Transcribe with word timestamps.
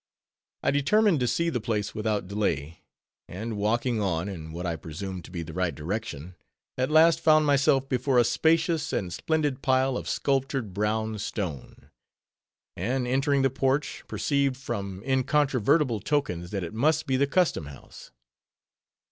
I 0.63 0.71
determined 0.71 1.19
to 1.19 1.27
see 1.27 1.49
the 1.51 1.61
place 1.61 1.93
without 1.93 2.27
delay: 2.27 2.81
and 3.27 3.55
walking 3.55 4.01
on, 4.01 4.27
in 4.27 4.51
what 4.51 4.65
I 4.65 4.75
presumed 4.75 5.23
to 5.25 5.31
be 5.31 5.43
the 5.43 5.53
right 5.53 5.75
direction, 5.75 6.33
at 6.75 6.89
last 6.89 7.19
found 7.19 7.45
myself 7.45 7.87
before 7.87 8.17
a 8.17 8.23
spacious 8.23 8.91
and 8.93 9.13
splendid 9.13 9.61
pile 9.61 9.95
of 9.97 10.09
sculptured 10.09 10.73
brown 10.73 11.19
stone; 11.19 11.91
and 12.75 13.07
entering 13.07 13.43
the 13.43 13.51
porch, 13.51 14.03
perceived 14.07 14.57
from 14.57 15.03
incontrovertible 15.03 15.99
tokens 15.99 16.49
that 16.49 16.63
it 16.63 16.73
must 16.73 17.05
be 17.05 17.15
the 17.15 17.27
Custom 17.27 17.67
house. 17.67 18.09